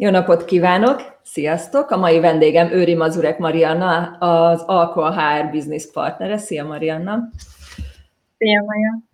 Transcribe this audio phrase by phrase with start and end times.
[0.00, 1.18] Jó napot kívánok!
[1.22, 1.90] Sziasztok!
[1.90, 6.36] A mai vendégem Őri Mazurek Marianna, az Alcoa HR Business partnere.
[6.36, 7.18] Szia Marianna!
[8.38, 9.06] Szia Maja!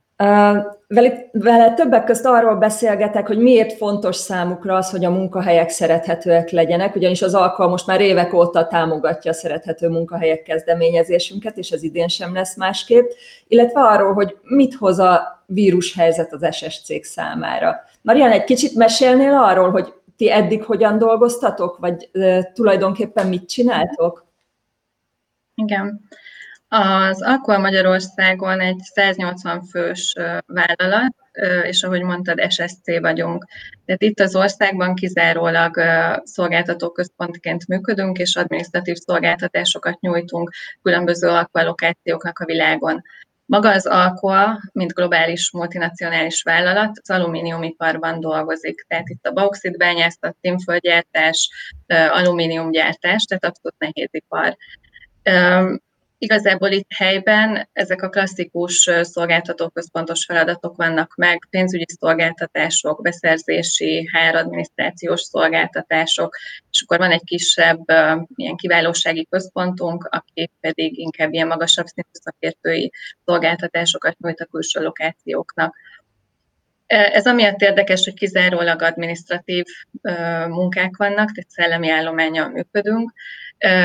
[0.88, 6.50] Vele, vele többek közt arról beszélgetek, hogy miért fontos számukra az, hogy a munkahelyek szerethetőek
[6.50, 11.82] legyenek, ugyanis az Alcoa most már évek óta támogatja a szerethető munkahelyek kezdeményezésünket, és ez
[11.82, 13.10] idén sem lesz másképp,
[13.48, 17.76] illetve arról, hogy mit hoz a vírushelyzet az SS cég számára.
[18.02, 22.10] Marian, egy kicsit mesélnél arról, hogy ti eddig hogyan dolgoztatok, vagy
[22.52, 24.26] tulajdonképpen mit csináltok?
[25.54, 26.00] Igen.
[26.68, 31.14] Az Aqua Magyarországon egy 180 fős vállalat,
[31.62, 33.44] és ahogy mondtad, SSC vagyunk.
[33.84, 35.80] Tehát itt az országban kizárólag
[36.24, 40.50] szolgáltatóközpontként működünk, és adminisztratív szolgáltatásokat nyújtunk
[40.82, 43.02] különböző alkoholokációknak a világon.
[43.46, 48.84] Maga az Alcoa, mint globális multinacionális vállalat, az alumíniumiparban dolgozik.
[48.88, 51.50] Tehát itt a bauxitbányászat, tímföldgyártás,
[52.10, 54.56] alumíniumgyártás, tehát abszolút nehézipar.
[56.18, 65.20] Igazából itt helyben ezek a klasszikus szolgáltatóközpontos feladatok vannak meg, pénzügyi szolgáltatások, beszerzési, HR adminisztrációs
[65.20, 66.36] szolgáltatások,
[66.84, 67.80] akkor van egy kisebb
[68.34, 72.92] ilyen kiválósági központunk, aki pedig inkább ilyen magasabb szintű szakértői
[73.24, 75.76] szolgáltatásokat nyújt a külső lokációknak.
[76.86, 79.64] Ez amiatt érdekes, hogy kizárólag administratív
[80.48, 83.12] munkák vannak, tehát szellemi állományjal működünk,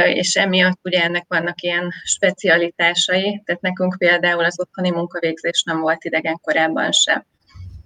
[0.05, 6.03] és emiatt ugye ennek vannak ilyen specialitásai, tehát nekünk például az otthoni munkavégzés nem volt
[6.03, 7.25] idegen korábban sem.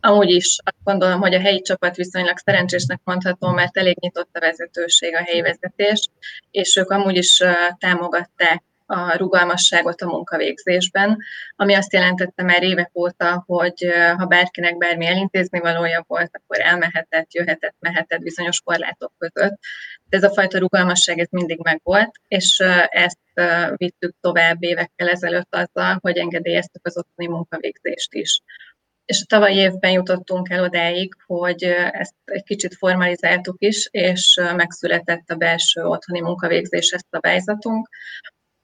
[0.05, 4.39] Amúgy is azt gondolom, hogy a helyi csapat viszonylag szerencsésnek mondható, mert elég nyitott a
[4.39, 6.09] vezetőség, a helyi vezetés,
[6.51, 7.43] és ők amúgy is
[7.77, 11.17] támogatták a rugalmasságot a munkavégzésben,
[11.55, 17.33] ami azt jelentette már évek óta, hogy ha bárkinek bármi elintézni valója volt, akkor elmehetett,
[17.33, 19.59] jöhetett, mehetett bizonyos korlátok között.
[20.09, 22.59] De ez a fajta rugalmasság ez mindig megvolt, és
[22.89, 23.19] ezt
[23.75, 28.41] vittük tovább évekkel ezelőtt azzal, hogy engedélyeztük az otthoni munkavégzést is.
[29.05, 35.29] És a tavalyi évben jutottunk el odáig, hogy ezt egy kicsit formalizáltuk is, és megszületett
[35.29, 37.89] a belső otthoni munkavégzéses szabályzatunk,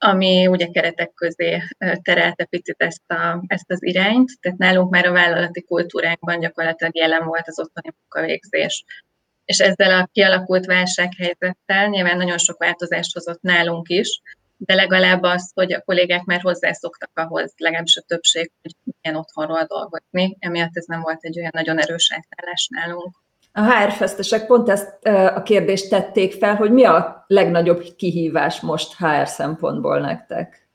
[0.02, 1.62] ami ugye keretek közé
[2.02, 7.24] terelte picit ezt, a, ezt az irányt, tehát nálunk már a vállalati kultúránkban gyakorlatilag jelen
[7.24, 8.84] volt az otthoni munkavégzés.
[9.44, 14.20] És ezzel a kialakult válsághelyzettel nyilván nagyon sok változást hozott nálunk is,
[14.66, 19.64] de legalább az, hogy a kollégák már hozzászoktak ahhoz, legalábbis a többség, hogy milyen otthonról
[19.64, 23.16] dolgozni, emiatt ez nem volt egy olyan nagyon erős átállás nálunk.
[23.52, 28.96] A HR fesztesek pont ezt a kérdést tették fel, hogy mi a legnagyobb kihívás most
[28.96, 30.68] HR szempontból nektek?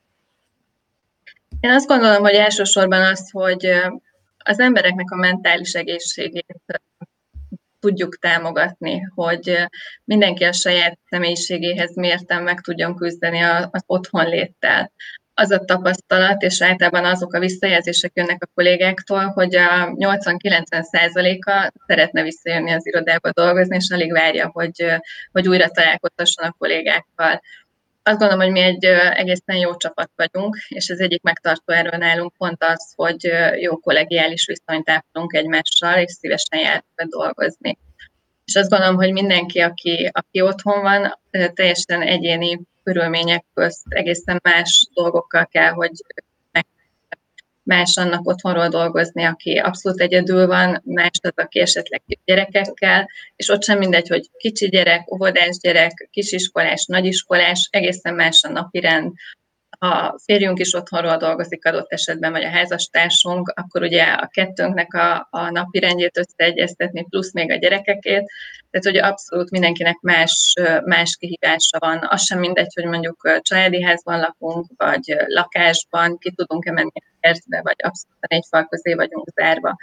[1.59, 3.65] Én azt gondolom, hogy elsősorban az, hogy
[4.37, 6.81] az embereknek a mentális egészségét
[7.85, 9.67] tudjuk támogatni, hogy
[10.03, 13.41] mindenki a saját személyiségéhez mérten meg tudjon küzdeni
[13.71, 14.91] az otthonléttel
[15.33, 21.71] az a tapasztalat, és általában azok a visszajelzések jönnek a kollégáktól, hogy a 80-90 százaléka
[21.87, 24.85] szeretne visszajönni az irodába dolgozni, és alig várja, hogy,
[25.31, 27.41] hogy újra találkozhasson a kollégákkal.
[28.07, 32.33] Azt gondolom, hogy mi egy egészen jó csapat vagyunk, és ez egyik megtartó erről nálunk
[32.37, 37.77] pont az, hogy jó kollegiális viszonyt ápolunk egymással, és szívesen járunk dolgozni.
[38.45, 41.19] És azt gondolom, hogy mindenki, aki, aki otthon van,
[41.53, 45.91] teljesen egyéni körülmények közt egészen más dolgokkal kell, hogy
[47.65, 53.63] más annak otthonról dolgozni, aki abszolút egyedül van, más az, aki esetleg gyerekekkel, és ott
[53.63, 59.13] sem mindegy, hogy kicsi gyerek, óvodás gyerek, kisiskolás, nagyiskolás, egészen más a napirend,
[59.89, 65.27] ha férjünk is otthonról dolgozik adott esetben, vagy a házastársunk, akkor ugye a kettőnknek a,
[65.29, 68.31] a napi rendjét összeegyeztetni, plusz még a gyerekekét,
[68.71, 70.53] tehát hogy abszolút mindenkinek más,
[70.85, 72.07] más kihívása van.
[72.09, 77.61] Az sem mindegy, hogy mondjuk családi házban lakunk, vagy lakásban, ki tudunk-e menni a kertbe,
[77.61, 79.75] vagy abszolút egy fal közé vagyunk zárva.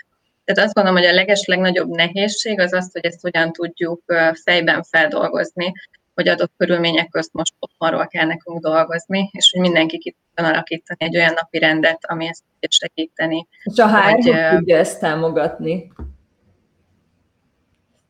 [0.45, 4.03] Tehát azt gondolom, hogy a leges legnagyobb nehézség az az, hogy ezt hogyan tudjuk
[4.45, 5.73] fejben feldolgozni,
[6.15, 11.05] hogy adott körülmények közt most otthonról kell nekünk dolgozni, és hogy mindenki ki tudjon alakítani
[11.05, 13.47] egy olyan napi rendet, ami ezt tudja segíteni.
[13.63, 15.93] És a HR hogy, tudja ezt támogatni?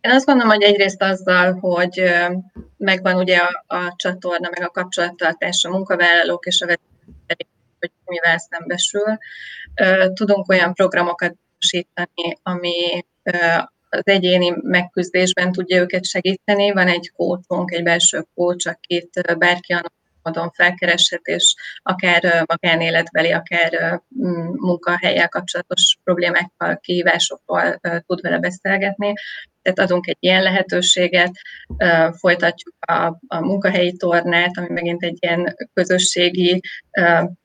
[0.00, 2.02] Én azt gondolom, hogy egyrészt azzal, hogy
[2.76, 7.48] megvan ugye a, a csatorna, meg a kapcsolattartás a munkavállalók és a vezetők,
[7.78, 9.19] hogy mivel szembesül.
[10.14, 13.05] Tudunk olyan programokat biztosítani, ami
[13.93, 16.73] az egyéni megküzdésben tudja őket segíteni.
[16.73, 19.77] Van egy kócsunk, egy belső kócs, akit bárki
[20.23, 24.00] módon felkereshet, és akár magánéletbeli, akár
[24.53, 29.12] munkahelyel kapcsolatos problémákkal, kihívásokról tud vele beszélgetni.
[29.62, 31.33] Tehát adunk egy ilyen lehetőséget,
[32.12, 36.61] folytatjuk a, a munkahelyi tornát, ami megint egy ilyen közösségi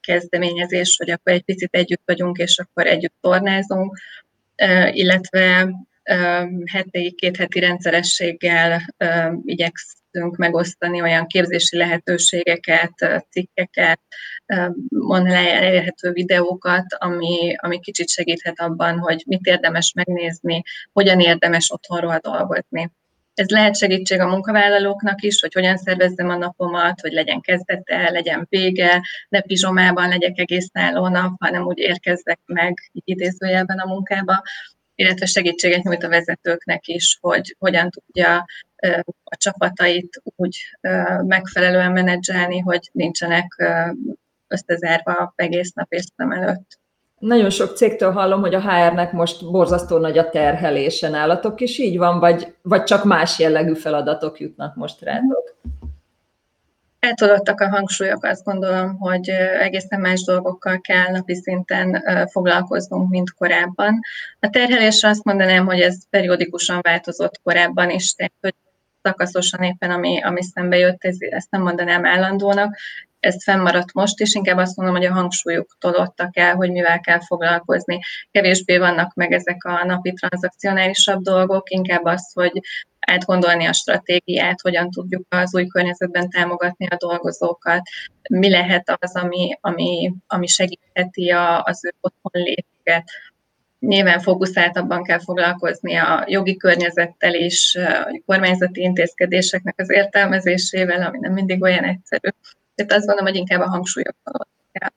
[0.01, 3.97] kezdeményezés, hogy akkor egy picit együtt vagyunk, és akkor együtt tornázunk,
[4.91, 5.69] illetve
[6.71, 8.95] heti, két heti rendszerességgel
[9.43, 13.99] igyekszünk megosztani olyan képzési lehetőségeket, cikkeket,
[14.89, 20.61] online elérhető videókat, ami, ami kicsit segíthet abban, hogy mit érdemes megnézni,
[20.93, 22.91] hogyan érdemes otthonról dolgozni.
[23.33, 28.45] Ez lehet segítség a munkavállalóknak is, hogy hogyan szervezzem a napomat, hogy legyen kezdete, legyen
[28.49, 34.43] vége, ne pizsomában legyek egész álló nap, hanem úgy érkezzek meg idézőjelben a munkába,
[34.97, 38.45] illetve segítséget nyújt a vezetőknek is, hogy hogyan tudja
[39.23, 40.57] a csapatait úgy
[41.23, 43.63] megfelelően menedzselni, hogy nincsenek
[44.47, 46.79] összezárva egész nap és szem előtt.
[47.19, 51.97] Nagyon sok cégtől hallom, hogy a HR-nek most borzasztó nagy a terhelése nálatok is így
[51.97, 55.55] van, vagy, vagy csak más jellegű feladatok jutnak most rátok?
[56.99, 59.29] Eltolottak a hangsúlyok, azt gondolom, hogy
[59.59, 63.99] egészen más dolgokkal kell napi szinten foglalkoznunk, mint korábban.
[64.39, 68.55] A terhelésre azt mondanám, hogy ez periódikusan változott korábban is, tehát
[69.01, 72.77] szakaszosan éppen, ami, ami szembe jött, ez, ezt nem mondanám állandónak,
[73.27, 77.19] ez fennmaradt most, és inkább azt mondom, hogy a hangsúlyuk tolottak el, hogy mivel kell
[77.19, 77.99] foglalkozni.
[78.31, 82.61] Kevésbé vannak meg ezek a napi tranzakcionálisabb dolgok, inkább az, hogy
[82.99, 87.81] átgondolni a stratégiát, hogyan tudjuk az új környezetben támogatni a dolgozókat,
[88.29, 93.03] mi lehet az, ami, ami, ami segítheti a, az ő otthon létüket.
[93.79, 101.33] Nyilván fókuszáltabban kell foglalkozni a jogi környezettel is, a kormányzati intézkedéseknek az értelmezésével, ami nem
[101.33, 102.29] mindig olyan egyszerű.
[102.77, 104.15] Tehát azt gondolom, hogy inkább a hangsúlyok
[104.71, 104.89] kell.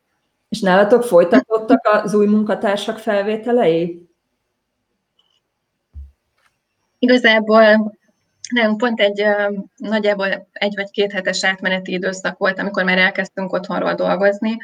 [0.49, 4.09] És nálatok folytatódtak az új munkatársak felvételei?
[6.99, 7.95] Igazából
[8.51, 9.25] nem, pont egy
[9.77, 14.57] nagyjából egy vagy két hetes átmeneti időszak volt, amikor már elkezdtünk otthonról dolgozni,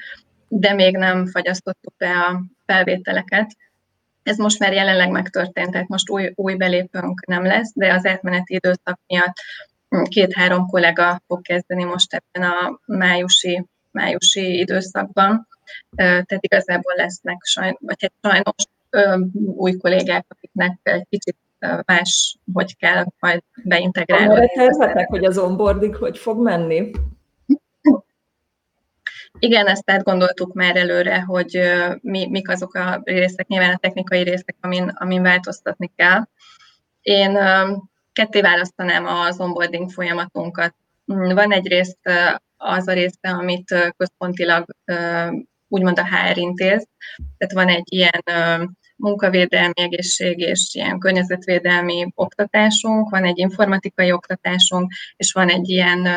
[0.48, 3.56] de még nem fagyasztottuk be a felvételeket.
[4.22, 8.54] Ez most már jelenleg megtörtént, tehát most új, új belépőnk nem lesz, de az átmeneti
[8.54, 9.34] időszak miatt
[10.02, 15.48] két-három kollega fog kezdeni most ebben a májusi, májusi időszakban.
[15.96, 18.64] Tehát igazából lesznek sajnos, vagy hát sajnos
[19.56, 21.36] új kollégák, akiknek egy kicsit
[21.84, 24.26] más, hogy kell majd beintegrálni.
[24.26, 26.90] Amire tervetek, hogy az onboarding hogy fog menni?
[29.38, 31.60] Igen, ezt átgondoltuk már előre, hogy
[32.00, 36.28] mi, mik azok a részek, nyilván a technikai részek, amin, amin változtatni kell.
[37.00, 37.38] Én
[38.16, 40.74] ketté választanám az onboarding folyamatunkat.
[41.12, 41.98] Mm, van egy részt
[42.56, 44.64] az a része, amit központilag
[45.68, 46.86] úgymond a HR intéz,
[47.38, 48.22] tehát van egy ilyen
[48.96, 56.08] munkavédelmi, egészség és ilyen környezetvédelmi oktatásunk, van egy informatikai oktatásunk, és van egy ilyen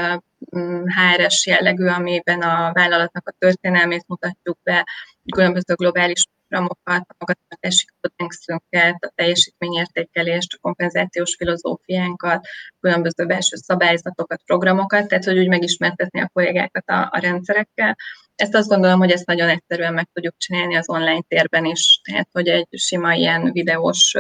[0.85, 4.85] HRS jellegű, amiben a vállalatnak a történelmét mutatjuk be,
[5.31, 12.47] különböző globális programokat, a magatartási kódexünket, a teljesítményértékelést, a kompenzációs filozófiánkat,
[12.79, 17.95] különböző belső szabályzatokat, programokat, tehát hogy úgy megismertetni a kollégákat a, a rendszerekkel.
[18.35, 22.27] Ezt azt gondolom, hogy ezt nagyon egyszerűen meg tudjuk csinálni az online térben is, tehát
[22.31, 24.15] hogy egy sima ilyen videós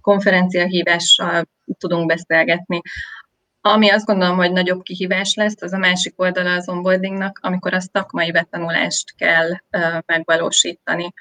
[0.00, 1.44] konferenciahívással
[1.78, 2.80] tudunk beszélgetni.
[3.60, 7.80] Ami azt gondolom, hogy nagyobb kihívás lesz, az a másik oldala az onboardingnak, amikor a
[7.80, 9.50] szakmai betanulást kell
[10.06, 11.12] megvalósítani.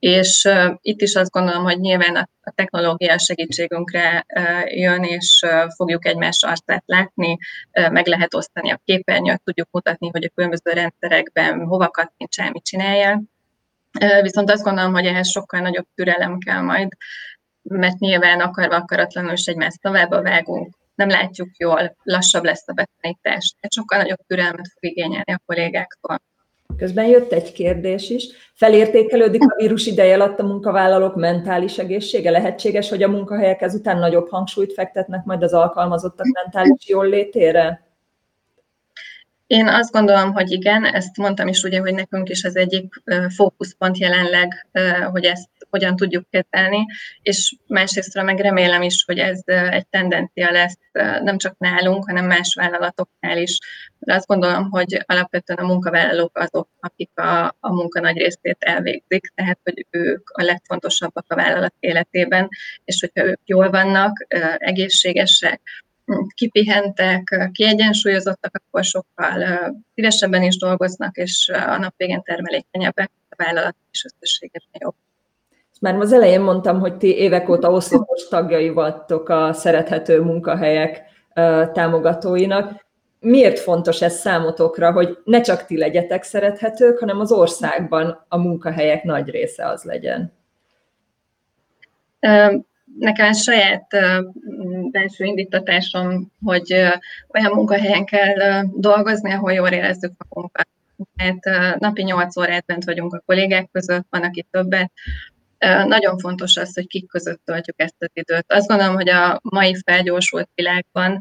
[0.00, 0.48] És
[0.80, 4.26] itt is azt gondolom, hogy nyilván a, a technológia segítségünkre
[4.64, 7.38] jön, és fogjuk egymás arcát látni,
[7.72, 13.22] meg lehet osztani a képernyőt, tudjuk mutatni, hogy a különböző rendszerekben hova kattintsál, mit csinálja.
[14.00, 16.88] Uh, viszont azt gondolom, hogy ehhez sokkal nagyobb türelem kell majd,
[17.62, 23.54] mert nyilván akarva akaratlanul is egymás szavába vágunk, nem látjuk jól, lassabb lesz a betanítás,
[23.60, 26.22] tehát sokkal nagyobb türelmet fog igényelni a kollégáktól.
[26.76, 28.28] Közben jött egy kérdés is.
[28.54, 32.30] Felértékelődik a vírus ideje alatt a munkavállalók mentális egészsége?
[32.30, 37.89] Lehetséges, hogy a munkahelyek ezután nagyobb hangsúlyt fektetnek majd az alkalmazottak mentális jól létére?
[39.50, 43.02] Én azt gondolom, hogy igen, ezt mondtam is ugye, hogy nekünk is az egyik
[43.34, 44.66] fókuszpont jelenleg,
[45.10, 46.86] hogy ezt hogyan tudjuk kezelni,
[47.22, 50.78] és másrészt meg remélem is, hogy ez egy tendencia lesz
[51.22, 53.58] nem csak nálunk, hanem más vállalatoknál is.
[53.98, 59.32] De azt gondolom, hogy alapvetően a munkavállalók azok, akik a, a munka nagy részét elvégzik,
[59.34, 62.48] tehát hogy ők a legfontosabbak a vállalat életében,
[62.84, 64.26] és hogyha ők jól vannak,
[64.58, 65.60] egészségesek,
[66.34, 69.44] kipihentek, kiegyensúlyozottak, akkor sokkal
[69.94, 74.94] szívesebben is dolgoznak, és a nap végén termelékenyebbek, a vállalat is összességében jobb.
[75.80, 81.02] Már az elején mondtam, hogy ti évek óta oszlopos tagjai vagytok a szerethető munkahelyek
[81.72, 82.86] támogatóinak.
[83.20, 89.02] Miért fontos ez számotokra, hogy ne csak ti legyetek szerethetők, hanem az országban a munkahelyek
[89.02, 90.32] nagy része az legyen?
[92.98, 93.86] Nekem saját
[94.90, 96.72] belső indítatásom, hogy
[97.28, 100.68] olyan munkahelyen kell dolgozni, ahol jól érezzük magunkat.
[101.16, 101.44] Hát
[101.78, 104.92] napi 8 órát bent vagyunk a kollégák között, van, aki többet.
[105.86, 108.44] Nagyon fontos az, hogy kik között töltjük ezt az időt.
[108.52, 111.18] Azt gondolom, hogy a mai felgyorsult világban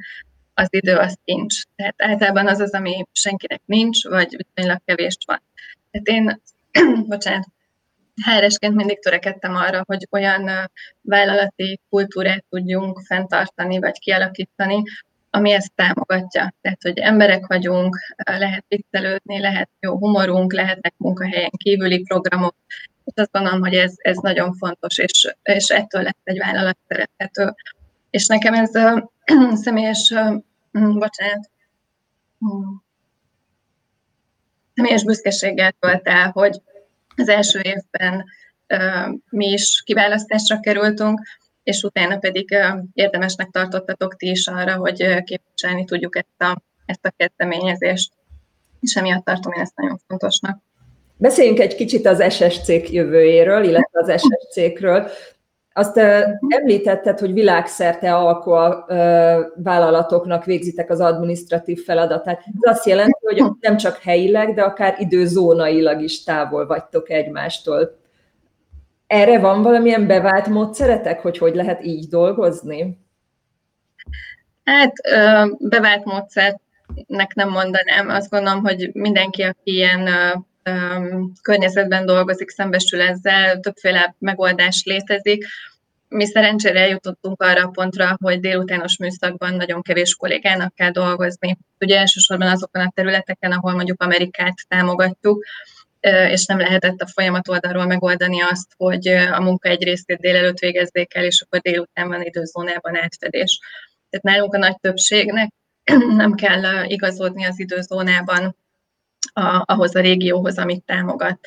[0.53, 1.61] az idő az kincs.
[1.75, 5.41] Tehát általában az az, ami senkinek nincs, vagy viszonylag kevés van.
[5.91, 6.41] Tehát én,
[7.07, 7.47] bocsánat,
[8.23, 10.71] HR-esként mindig törekedtem arra, hogy olyan
[11.01, 14.83] vállalati kultúrát tudjunk fenntartani, vagy kialakítani,
[15.29, 16.53] ami ezt támogatja.
[16.61, 22.55] Tehát, hogy emberek vagyunk, lehet viccelődni, lehet jó humorunk, lehetnek munkahelyen kívüli programok,
[23.05, 27.53] és azt gondolom, hogy ez, ez nagyon fontos, és, és ettől lett egy vállalat szerethető.
[28.09, 29.11] És nekem ez a
[29.63, 30.13] személyes,
[30.71, 31.49] bocsánat,
[34.75, 36.61] személyes büszkeséggel tölt el, hogy
[37.19, 38.25] az első évben
[39.29, 41.21] mi is kiválasztásra kerültünk,
[41.63, 42.57] és utána pedig
[42.93, 48.11] érdemesnek tartottatok ti is arra, hogy képviselni tudjuk ezt a, ezt a kezdeményezést,
[48.79, 50.59] és emiatt tartom én ezt nagyon fontosnak.
[51.17, 55.09] Beszéljünk egy kicsit az SSC-k jövőjéről, illetve az SSC-kről.
[55.73, 55.97] Azt
[56.47, 58.85] említetted, hogy világszerte alkohol
[59.55, 62.37] vállalatoknak végzitek az administratív feladatát.
[62.39, 67.97] Ez azt jelenti, hogy nem csak helyileg, de akár időzónailag is távol vagytok egymástól.
[69.07, 72.97] Erre van valamilyen bevált módszeretek, hogy hogy lehet így dolgozni?
[74.63, 74.93] Hát
[75.59, 78.09] bevált módszernek nem mondanám.
[78.09, 80.09] Azt gondolom, hogy mindenki, aki ilyen
[81.41, 85.45] környezetben dolgozik, szembesül ezzel, többféle megoldás létezik.
[86.09, 91.57] Mi szerencsére eljutottunk arra a pontra, hogy délutános műszakban nagyon kevés kollégának kell dolgozni.
[91.79, 95.45] Ugye elsősorban azokon a területeken, ahol mondjuk Amerikát támogatjuk,
[96.29, 101.13] és nem lehetett a folyamat oldalról megoldani azt, hogy a munka egy részét délelőtt végezzék
[101.13, 103.59] el, és akkor délután van időzónában átfedés.
[104.09, 105.53] Tehát nálunk a nagy többségnek
[106.15, 108.55] nem kell igazodni az időzónában
[109.33, 111.39] a, ahhoz a régióhoz, amit támogat.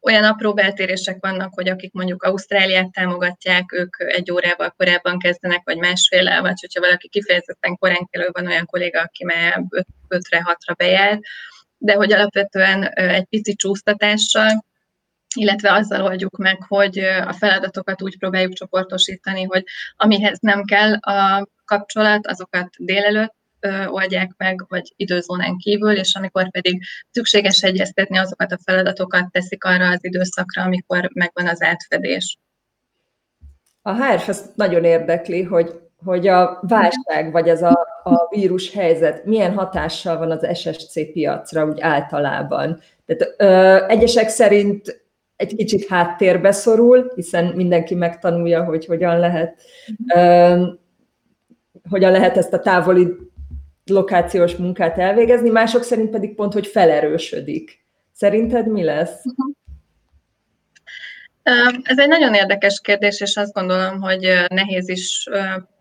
[0.00, 5.76] Olyan apró beltérések vannak, hogy akik mondjuk Ausztráliát támogatják, ők egy órával korábban kezdenek, vagy
[5.76, 9.62] másféle, vagy hogyha valaki kifejezetten korán kelő, van olyan kolléga, aki már
[10.08, 11.20] 5-re, 6-ra bejár,
[11.78, 14.64] de hogy alapvetően egy pici csúsztatással,
[15.34, 19.64] illetve azzal oldjuk meg, hogy a feladatokat úgy próbáljuk csoportosítani, hogy
[19.96, 23.34] amihez nem kell a kapcsolat, azokat délelőtt
[23.88, 29.88] oldják meg, vagy időzónán kívül, és amikor pedig szükséges egyeztetni, azokat a feladatokat teszik arra
[29.88, 32.38] az időszakra, amikor megvan az átfedés.
[33.82, 39.54] A HR nagyon érdekli, hogy, hogy a válság, vagy ez a, a vírus helyzet milyen
[39.54, 42.80] hatással van az SSC piacra úgy általában.
[43.06, 45.04] Tehát ö, egyesek szerint
[45.36, 49.60] egy kicsit háttérbe szorul, hiszen mindenki megtanulja, hogy hogyan lehet,
[50.14, 50.66] ö,
[51.88, 53.25] hogyan lehet ezt a távoli
[53.90, 57.84] lokációs munkát elvégezni, mások szerint pedig pont, hogy felerősödik.
[58.12, 59.22] Szerinted mi lesz?
[61.82, 65.28] Ez egy nagyon érdekes kérdés, és azt gondolom, hogy nehéz is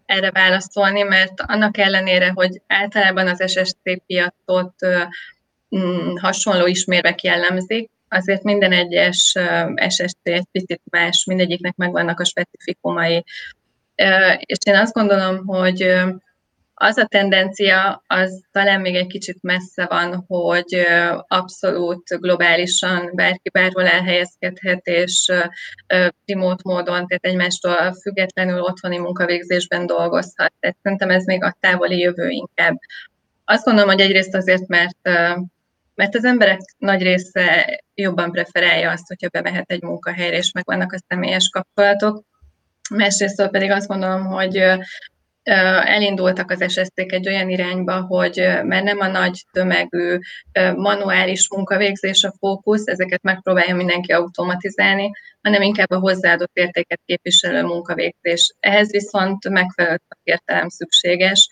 [0.05, 4.73] erre válaszolni, mert annak ellenére, hogy általában az SSC piacot
[5.77, 9.35] mm, hasonló ismérvek jellemzik, azért minden egyes
[9.87, 13.23] SSC egy picit más, mindegyiknek megvannak a specifikumai.
[14.39, 15.95] És én azt gondolom, hogy
[16.77, 20.85] az a tendencia, az talán még egy kicsit messze van, hogy
[21.27, 25.31] abszolút globálisan bárki bárhol elhelyezkedhet, és
[26.25, 30.53] remote módon, tehát egymástól függetlenül otthoni munkavégzésben dolgozhat.
[30.59, 32.77] Tehát szerintem ez még a távoli jövő inkább.
[33.45, 34.97] Azt gondolom, hogy egyrészt azért, mert
[35.95, 40.99] mert az emberek nagy része jobban preferálja azt, hogyha bemehet egy munkahelyre, és megvannak a
[41.07, 42.23] személyes kapcsolatok.
[42.89, 44.63] Másrészt pedig azt gondolom, hogy
[45.45, 50.17] elindultak az sszt egy olyan irányba, hogy mert nem a nagy tömegű
[50.75, 55.11] manuális munkavégzés a fókusz, ezeket megpróbálja mindenki automatizálni,
[55.41, 58.53] hanem inkább a hozzáadott értéket képviselő munkavégzés.
[58.59, 61.47] Ehhez viszont megfelelő értelem szükséges,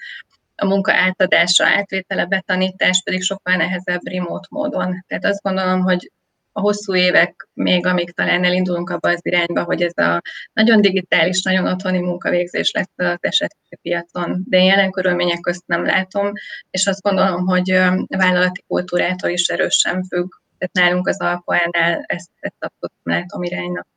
[0.56, 5.04] a munka átadása, átvétele, betanítás pedig sokkal nehezebb remote módon.
[5.08, 6.12] Tehát azt gondolom, hogy
[6.54, 10.22] a hosszú évek még, amíg talán elindulunk abba az irányba, hogy ez a
[10.54, 14.44] nagyon digitális, nagyon otthoni munkavégzés lesz az esetleg piacon.
[14.50, 16.32] De én jelen körülmények közt nem látom,
[16.70, 20.30] és azt gondolom, hogy a vállalati kultúrától is erősen függ.
[20.58, 23.88] Tehát nálunk az alkoánál ezt, ezt abszolút látom iránynak,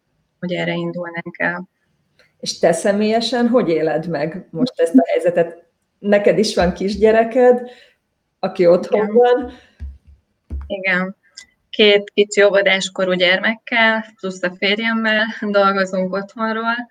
[0.40, 1.68] hogy erre indulnánk el.
[2.40, 5.64] És te személyesen hogy éled meg most ezt a helyzetet?
[5.98, 7.70] Neked is van kisgyereked,
[8.38, 9.14] aki otthon Igen.
[9.14, 9.52] van.
[10.66, 11.16] Igen.
[11.76, 16.88] Két kicsi óvodáskorú gyermekkel, plusz a férjemmel dolgozunk otthonról.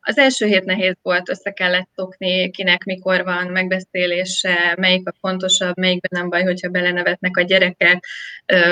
[0.00, 5.76] Az első hét nehéz volt, össze kellett szokni, kinek mikor van megbeszélése, melyik a fontosabb,
[5.76, 8.04] melyikben nem baj, hogyha belenevetnek a gyerekek,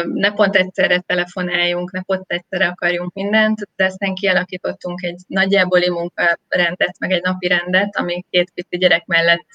[0.04, 6.98] ne pont egyszerre telefonáljunk, ne pont egyszerre akarjunk mindent, de aztán kialakítottunk egy nagyjáboli munkarendet,
[6.98, 9.46] meg egy napi rendet, ami két pici gyerek mellett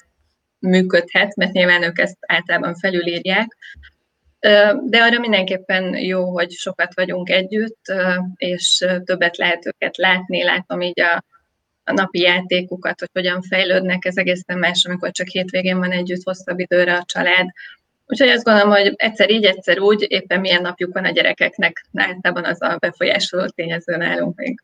[0.58, 3.56] működhet, mert nyilván ők ezt általában felülírják,
[4.84, 7.80] de arra mindenképpen jó, hogy sokat vagyunk együtt,
[8.36, 11.24] és többet lehet őket látni, látom így a,
[11.84, 16.58] a napi játékukat, hogy hogyan fejlődnek, ez egészen más, amikor csak hétvégén van együtt hosszabb
[16.58, 17.46] időre a család.
[18.06, 22.44] Úgyhogy azt gondolom, hogy egyszer így, egyszer úgy, éppen milyen napjuk van a gyerekeknek, általában
[22.44, 24.60] az a befolyásoló tényező nálunk még.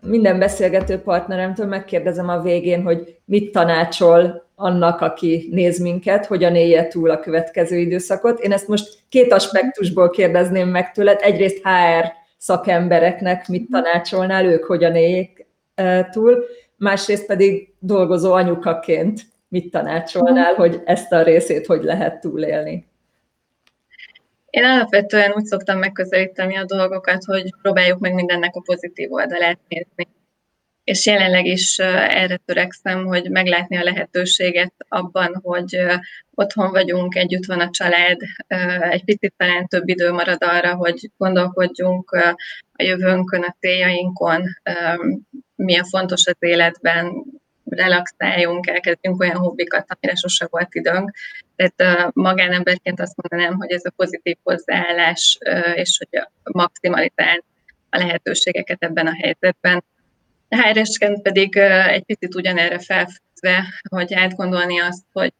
[0.00, 6.88] Minden beszélgető partneremtől megkérdezem a végén, hogy mit tanácsol annak, aki néz minket, hogyan élje
[6.88, 8.40] túl a következő időszakot.
[8.40, 11.18] Én ezt most két aspektusból kérdezném meg tőled.
[11.22, 16.44] Egyrészt HR szakembereknek mit tanácsolnál, ők hogyan éljék e, túl,
[16.76, 22.86] másrészt pedig dolgozó anyukaként mit tanácsolnál, hogy ezt a részét hogy lehet túlélni?
[24.50, 30.08] Én alapvetően úgy szoktam megközelíteni a dolgokat, hogy próbáljuk meg mindennek a pozitív oldalát nézni
[30.88, 35.78] és jelenleg is erre törekszem, hogy meglátni a lehetőséget abban, hogy
[36.34, 38.16] otthon vagyunk, együtt van a család,
[38.90, 42.10] egy picit talán több idő marad arra, hogy gondolkodjunk
[42.72, 44.44] a jövőnkön, a céljainkon,
[45.54, 47.24] mi a fontos az életben,
[47.64, 51.10] relaxáljunk, elkezdjünk olyan hobbikat, amire sose volt időnk.
[51.56, 55.38] Tehát magánemberként azt mondanám, hogy ez a pozitív hozzáállás,
[55.74, 57.44] és hogy maximalizálni
[57.90, 59.84] a lehetőségeket ebben a helyzetben,
[60.48, 65.32] hr pedig egy picit ugyanerre felfűzve, hogy átgondolni azt, hogy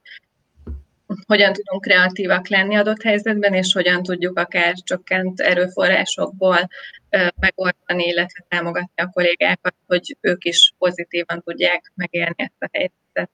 [1.26, 6.68] hogyan tudunk kreatívak lenni adott helyzetben, és hogyan tudjuk akár csökkent erőforrásokból
[7.40, 13.30] megoldani, illetve támogatni a kollégákat, hogy ők is pozitívan tudják megélni ezt a helyzetet.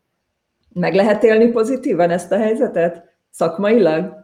[0.72, 3.14] Meg lehet élni pozitívan ezt a helyzetet?
[3.30, 4.22] Szakmailag?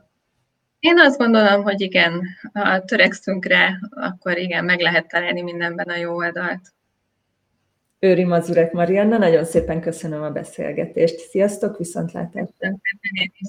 [0.80, 5.96] Én azt gondolom, hogy igen, ha törekszünk rá, akkor igen, meg lehet találni mindenben a
[5.96, 6.60] jó oldalt.
[8.02, 11.18] Őri Mazurek Marianna, nagyon szépen köszönöm a beszélgetést.
[11.18, 12.78] Sziasztok, viszontlátásra!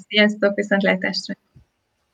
[0.08, 1.34] Sziasztok, viszontlátásra!